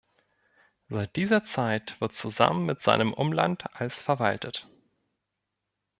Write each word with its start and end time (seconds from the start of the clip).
Seit 0.89 1.15
dieser 1.15 1.43
Zeit 1.43 1.95
wird 2.01 2.13
zusammen 2.15 2.65
mit 2.65 2.81
seinem 2.81 3.13
Umland 3.13 3.65
als 3.75 4.01
verwaltet. 4.01 4.67